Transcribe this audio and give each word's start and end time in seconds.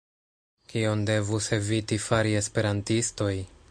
Kion 0.71 1.03
devus 1.11 1.51
eviti 1.59 2.01
fari 2.09 2.37
esperantistoj? 2.43 3.35